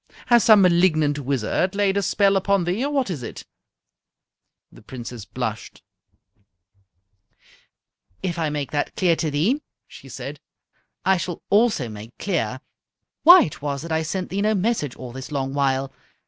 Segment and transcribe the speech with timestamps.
[0.25, 3.45] Has some malignant wizard laid a spell upon thee, or what is it?"
[4.71, 5.83] The Princess blushed.
[8.23, 10.39] "If I make that clear to thee," she said,
[11.05, 12.61] "I shall also make clear
[13.21, 15.93] why it was that I sent thee no message all this long while.